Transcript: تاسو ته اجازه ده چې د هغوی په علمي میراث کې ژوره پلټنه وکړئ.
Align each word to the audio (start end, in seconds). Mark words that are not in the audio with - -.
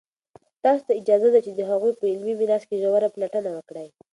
تاسو 0.63 0.81
ته 0.87 0.93
اجازه 1.01 1.27
ده 1.33 1.39
چې 1.45 1.51
د 1.53 1.61
هغوی 1.71 1.93
په 1.99 2.05
علمي 2.11 2.33
میراث 2.39 2.63
کې 2.67 2.81
ژوره 2.83 3.09
پلټنه 3.15 3.49
وکړئ. 3.53 3.87